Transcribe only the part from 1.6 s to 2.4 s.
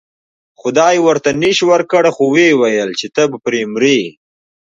ورکړ خو و